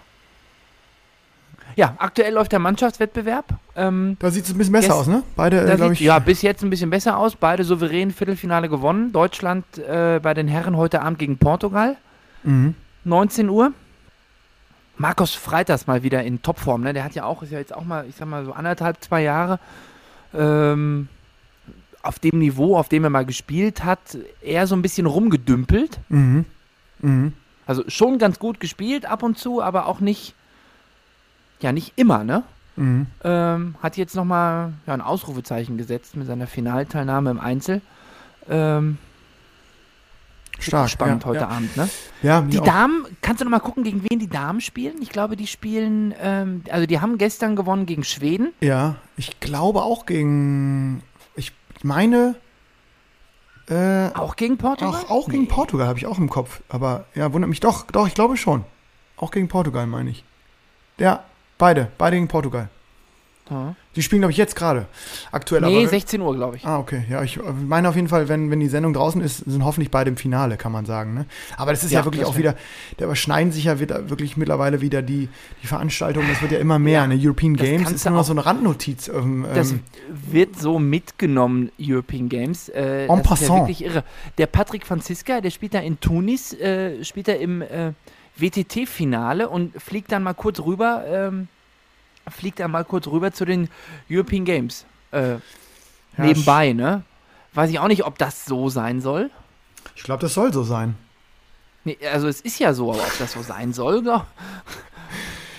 [1.77, 3.47] Ja, aktuell läuft der Mannschaftswettbewerb.
[3.77, 5.23] Ähm, Da sieht es ein bisschen besser aus, ne?
[5.37, 6.01] Beide, äh, glaube ich.
[6.01, 7.35] ja, bis jetzt ein bisschen besser aus.
[7.37, 9.13] Beide souverän Viertelfinale gewonnen.
[9.13, 11.97] Deutschland äh, bei den Herren heute Abend gegen Portugal.
[12.43, 12.75] Mhm.
[13.05, 13.73] 19 Uhr.
[14.97, 16.83] Markus Freitas mal wieder in Topform.
[16.83, 16.93] Ne?
[16.93, 19.23] Der hat ja auch, ist ja jetzt auch mal, ich sag mal, so anderthalb, zwei
[19.23, 19.59] Jahre
[20.35, 21.09] ähm,
[22.03, 25.99] auf dem Niveau, auf dem er mal gespielt hat, eher so ein bisschen rumgedümpelt.
[26.09, 26.45] Mhm.
[27.01, 27.33] Mhm.
[27.67, 30.35] Also schon ganz gut gespielt ab und zu, aber auch nicht,
[31.61, 32.43] ja, nicht immer, ne?
[32.77, 33.07] Mhm.
[33.23, 37.83] Ähm, hat jetzt nochmal ja, ein Ausrufezeichen gesetzt mit seiner Finalteilnahme im Einzel.
[38.49, 38.99] Ähm,
[40.63, 40.89] Stark.
[40.91, 41.49] spannend ja, heute ja.
[41.49, 41.89] Abend, ne?
[42.23, 42.65] Ja, Die auch.
[42.65, 44.95] Damen, kannst du noch mal gucken, gegen wen die Damen spielen?
[45.01, 48.53] Ich glaube, die spielen, ähm, also die haben gestern gewonnen gegen Schweden.
[48.61, 51.03] Ja, ich glaube auch gegen.
[51.37, 52.37] Ich meine.
[53.69, 54.93] Äh, Auch gegen Portugal?
[55.07, 55.49] auch, auch gegen Nee.
[55.49, 56.61] Portugal habe ich auch im Kopf.
[56.69, 57.87] Aber ja, wundert mich doch.
[57.87, 58.65] Doch, ich glaube schon.
[59.17, 60.25] Auch gegen Portugal, meine ich.
[60.99, 61.23] Ja,
[61.59, 61.91] beide.
[61.97, 62.69] Beide gegen Portugal.
[63.97, 64.87] Die spielen, glaube ich, jetzt gerade.
[65.31, 65.89] Aktuell Nee, aber.
[65.89, 66.65] 16 Uhr, glaube ich.
[66.65, 67.05] Ah, okay.
[67.11, 69.91] Ja, ich äh, meine auf jeden Fall, wenn, wenn die Sendung draußen ist, sind hoffentlich
[69.91, 71.13] beide im Finale, kann man sagen.
[71.13, 71.27] Ne?
[71.59, 72.55] Aber das ist ja, Ja, wirklich auch wieder,
[72.97, 75.29] da überschneiden sich ja wieder, wirklich mittlerweile wieder die,
[75.63, 76.29] die Veranstaltungen.
[76.29, 77.01] Das wird ja immer mehr.
[77.01, 77.19] Ja, ne?
[77.21, 79.09] European Games ist nur noch so eine Randnotiz.
[79.09, 82.69] Ähm, Das ähm, wird so mitgenommen, European Games.
[82.71, 83.61] Äh, En das ist ja passant.
[83.69, 84.05] wirklich irre.
[84.39, 87.93] Der Patrick Franziska, der spielt da in Tunis, äh, spielt da im äh,
[88.37, 91.49] WTT-Finale und fliegt dann mal kurz rüber, ähm,
[92.29, 93.69] fliegt dann mal kurz rüber zu den
[94.11, 94.87] European Games.
[95.11, 95.39] Äh, ja,
[96.17, 97.03] nebenbei, ne?
[97.55, 99.31] Weiß ich auch nicht, ob das so sein soll.
[99.97, 100.97] Ich glaube, das soll so sein.
[101.85, 104.27] Nee, also es ist ja so, aber ob das so sein soll, glaub,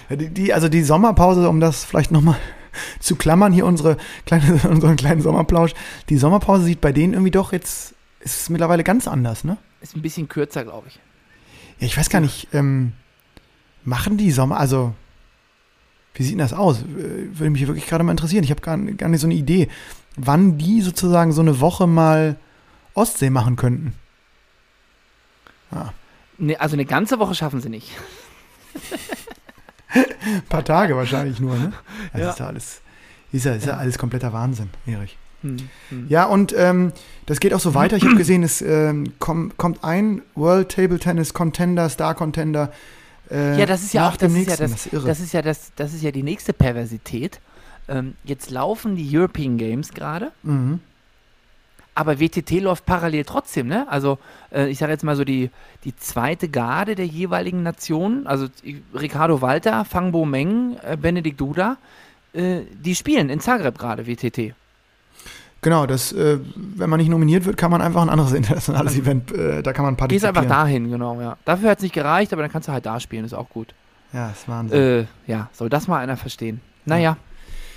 [0.10, 2.40] Ja, Die, die, also die Sommerpause, um das vielleicht nochmal
[3.00, 5.74] zu klammern, hier unsere kleine, unseren kleinen Sommerplausch.
[6.10, 9.58] Die Sommerpause sieht bei denen irgendwie doch jetzt, ist es mittlerweile ganz anders, ne?
[9.82, 10.96] ist ein bisschen kürzer, glaube ich.
[11.80, 12.94] Ja, ich weiß gar nicht, ähm,
[13.84, 14.96] machen die Sommer, also
[16.16, 16.84] wie sieht denn das aus?
[16.88, 18.44] Würde mich wirklich gerade mal interessieren.
[18.44, 19.68] Ich habe gar, gar nicht so eine Idee,
[20.16, 22.36] wann die sozusagen so eine Woche mal
[22.94, 23.94] Ostsee machen könnten.
[26.38, 27.92] Nee, also eine ganze Woche schaffen sie nicht.
[30.26, 31.74] Ein paar Tage wahrscheinlich nur, ne?
[32.12, 32.30] Das Ja.
[32.32, 32.82] ist ja alles,
[33.32, 33.78] ist ja, ist Ja.
[33.78, 35.18] alles kompletter Wahnsinn, Erich.
[35.42, 35.58] Hm,
[35.90, 36.06] hm.
[36.10, 36.92] Ja, und ähm,
[37.26, 37.98] das geht auch so weiter.
[37.98, 42.72] Ich habe gesehen, es ähm, komm, kommt ein World Table Tennis Contender, Star Contender.
[43.34, 44.64] Äh, Ja, das ist ja auch das ist ja nächsten.
[44.64, 45.08] das, das ist irre.
[45.08, 47.40] das ist ja das, das ist ja die nächste Perversität.
[47.90, 50.80] Ähm, jetzt laufen die European Games gerade, mhm.
[51.96, 53.86] aber WTT läuft parallel trotzdem, ne?
[53.90, 54.20] Also
[54.54, 55.50] äh, ich sage jetzt mal so die,
[55.84, 58.48] die zweite Garde der jeweiligen Nationen, also
[58.96, 61.76] Ricardo Walter, Fangbo Meng, äh, Benedikt Duda,
[62.32, 64.54] äh, die spielen in Zagreb gerade WTT.
[65.64, 69.32] Genau, das, äh, wenn man nicht nominiert wird, kann man einfach ein anderes internationales Event,
[69.32, 70.38] äh, da kann man Also Gehst partizipieren.
[70.38, 71.38] einfach dahin, genau, ja.
[71.46, 73.74] Dafür hat es nicht gereicht, aber dann kannst du halt da spielen, ist auch gut.
[74.14, 74.80] Ja, ist Wahnsinn.
[74.80, 76.62] Äh, ja, soll das mal einer verstehen.
[76.86, 77.18] Naja,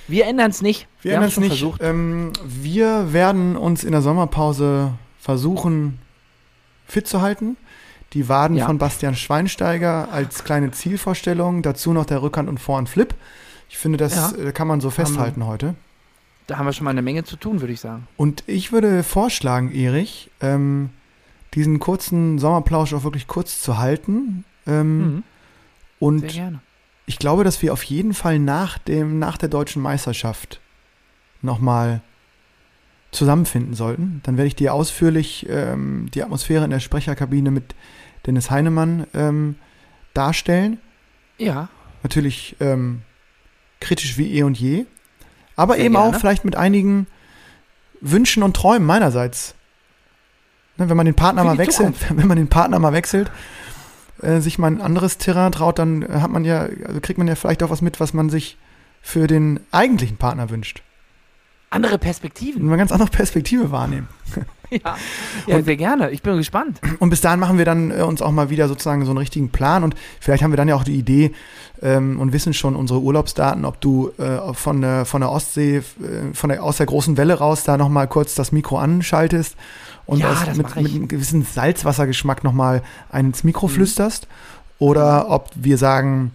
[0.09, 0.87] wir ändern es nicht.
[1.03, 1.49] wir ändern haben's es nicht.
[1.49, 1.81] versucht.
[1.83, 5.99] Ähm, wir werden uns in der Sommerpause versuchen,
[6.87, 7.57] fit zu halten.
[8.13, 8.67] Die Waden Ja.
[8.67, 13.15] von Bastian Schweinsteiger als kleine Zielvorstellung, dazu noch der Rückhand und Vorhand Flip.
[13.69, 14.45] Ich finde, das Ja.
[14.49, 15.75] äh, kann man so festhalten heute.
[16.47, 18.07] Da haben wir schon mal eine Menge zu tun, würde ich sagen.
[18.17, 20.91] Und ich würde vorschlagen, Erich, ähm,
[21.55, 24.45] diesen kurzen Sommerplausch auch wirklich kurz zu halten.
[24.67, 25.23] Ähm, Mhm, sehr
[25.99, 26.61] und gerne.
[27.07, 30.61] ich glaube, dass wir auf jeden Fall nach, dem, nach der deutschen Meisterschaft
[31.43, 32.01] nochmal
[33.13, 37.75] zusammenfinden sollten, dann werde ich dir ausführlich ähm, die Atmosphäre in der Sprecherkabine mit
[38.27, 39.55] Dennis Heinemann ähm,
[40.13, 40.79] darstellen.
[41.39, 41.69] Ja.
[42.03, 43.03] Natürlich ähm,
[43.81, 44.85] kritisch wie eh und je,
[45.57, 46.09] aber Sehr eben gerne.
[46.17, 47.07] auch vielleicht mit einigen
[48.01, 49.55] Wünschen und Träumen meinerseits.
[50.77, 52.07] Ne, wenn man den Partner Für mal wechselt, Zukunft.
[52.17, 53.31] wenn man den Partner mal wechselt,
[54.23, 57.35] äh, sich mal ein anderes Terrain traut, dann hat man ja, also kriegt man ja
[57.35, 58.59] vielleicht auch was mit, was man sich
[59.01, 60.83] für den eigentlichen Partner wünscht.
[61.71, 62.67] Andere Und Perspektiven.
[62.67, 64.09] eine ganz andere Perspektive wahrnehmen.
[64.69, 64.97] Ja,
[65.47, 66.11] ja sehr gerne.
[66.11, 66.81] Ich bin gespannt.
[66.99, 69.51] Und bis dahin machen wir dann äh, uns auch mal wieder sozusagen so einen richtigen
[69.51, 71.31] Plan und vielleicht haben wir dann ja auch die Idee
[71.83, 75.83] ähm, und wissen schon unsere Urlaubsdaten, ob du äh, von, der, von der Ostsee, äh,
[76.35, 79.55] von der, aus der großen Welle raus da nochmal kurz das Mikro anschaltest
[80.05, 83.49] und Ja, das mit, mit einem gewissen Salzwassergeschmack nochmal ins Mhm.
[83.51, 84.27] Mikro flüsterst
[84.81, 86.33] oder ob wir sagen,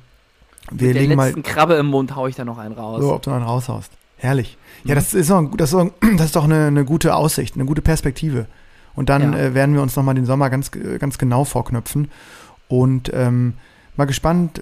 [0.72, 3.02] wir Mit der legen mal letzten Krabbe im Mund haue ich da noch einen raus.
[3.02, 3.92] so, ob du dann raushaust.
[4.22, 4.58] Herrlich.
[4.84, 4.96] Ja, Mhm.
[4.96, 7.82] das ist, doch, das ist, doch, das ist doch eine, eine gute Aussicht, eine gute
[7.82, 8.46] Perspektive.
[8.96, 9.40] Und dann Ja.
[9.40, 12.10] äh, werden wir uns nochmal den Sommer ganz, äh, ganz genau vorknöpfen.
[12.68, 13.54] Und ähm,
[13.98, 14.62] mal gespannt äh,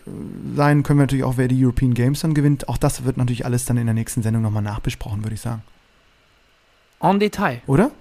[0.56, 2.69] sein können wir natürlich auch, wer die European Games dann gewinnt.
[2.69, 5.62] Auch das wird natürlich alles dann in der nächsten Sendung nochmal nachbesprochen, würde ich sagen.
[7.02, 7.62] En Detail.
[7.67, 7.91] Oder?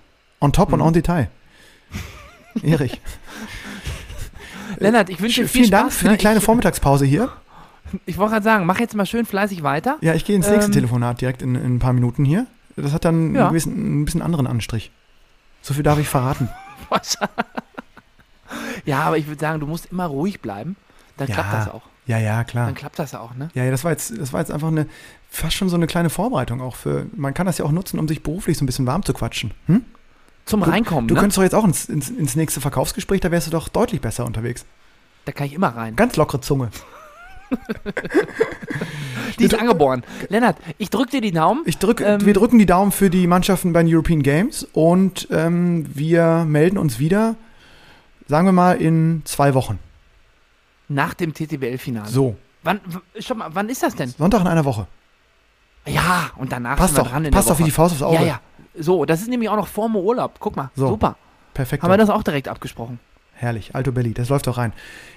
[0.40, 0.86] On top und Mhm.
[0.86, 1.28] on Detail.
[2.62, 3.00] Erich.
[4.78, 6.18] Lennart, ich wünsche dir viel Vielen Dank Spaß, für die ne?
[6.18, 7.30] kleine Vormittagspause hier.
[8.06, 9.96] Ich, wollte gerade sagen, mach jetzt mal schön fleißig weiter.
[10.00, 12.46] Ja, ich gehe ins nächste Ähm, Telefonat direkt in, in ein paar Minuten hier.
[12.76, 13.42] Das hat dann Ja.
[13.42, 14.90] einen, gewissen, ein bisschen anderen Anstrich.
[15.62, 16.48] So viel darf ich verraten.
[18.84, 20.76] ja, aber ich würde sagen, du musst immer ruhig bleiben.
[21.16, 21.34] Dann Ja.
[21.34, 21.82] klappt das auch.
[22.06, 22.66] Ja, ja, klar.
[22.66, 23.50] Dann klappt das auch, ne?
[23.54, 24.86] Ja, ja, das war jetzt, das war jetzt einfach eine,
[25.28, 28.08] fast schon so eine kleine Vorbereitung auch für, man kann das ja auch nutzen, um
[28.08, 29.52] sich beruflich so ein bisschen warm zu quatschen.
[29.66, 29.84] Hm?
[30.46, 31.20] Zum Reinkommen, Du ne?
[31.20, 34.24] könntest doch jetzt auch ins, ins, ins nächste Verkaufsgespräch, da wärst du doch deutlich besser
[34.24, 34.64] unterwegs.
[35.26, 35.94] Da kann ich immer rein.
[35.96, 36.70] Ganz lockere Zunge.
[39.38, 40.02] Die ist angeboren.
[40.28, 41.62] Lennart, ich drück dir die Daumen.
[41.66, 45.28] Ich drück, Ähm, wir drücken die Daumen für die Mannschaften bei den European Games und
[45.30, 47.36] ähm, wir melden uns wieder,
[48.26, 49.78] sagen wir mal, in zwei Wochen.
[50.88, 52.08] Nach dem TTBL-Finale.
[52.08, 52.80] So, Wann,
[53.20, 54.08] schon mal, wann ist das denn?
[54.10, 54.86] Sonntag in einer Woche.
[55.86, 58.02] Ja, und danach Passt sind wir doch, dran in passt doch wie die Faust aufs
[58.02, 58.16] Auge.
[58.16, 58.40] Ja, ja.
[58.78, 60.34] So, das ist nämlich auch noch vor dem Urlaub.
[60.40, 60.88] Guck mal, So.
[60.88, 61.16] super.
[61.54, 61.82] Perfekt.
[61.82, 63.00] Haben wir das auch direkt abgesprochen.
[63.40, 64.72] Herrlich, Alto Belli, das läuft doch rein.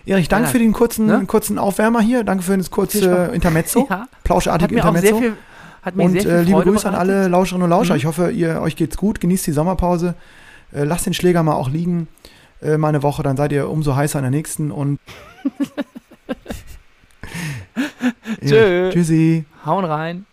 [0.05, 1.23] Erich, danke Ja, für den kurzen, ne?
[1.25, 3.33] kurzen Aufwärmer hier, danke für das kurze Spaß.
[3.33, 5.07] Intermezzo, Ja, plauschartige Intermezzo.
[5.07, 5.33] sehr viel,
[5.81, 7.95] hat mir Und äh, liebe Grüße an alle Lauscherinnen und Lauscher.
[7.95, 7.97] Mhm.
[7.97, 9.19] Ich hoffe, ihr, euch geht's gut.
[9.19, 10.13] Genießt die Sommerpause.
[10.71, 12.07] Äh, lasst den Schläger mal auch liegen.
[12.61, 14.69] Äh, mal eine Woche, dann seid ihr umso heißer in der nächsten.
[14.69, 14.99] Und
[18.45, 18.91] Tschö.
[18.91, 19.45] Tschüssi.
[19.65, 20.25] Hauen rein.